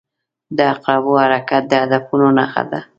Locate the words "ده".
2.71-2.79